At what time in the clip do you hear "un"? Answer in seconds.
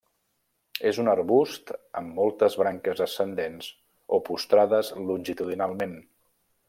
1.01-1.09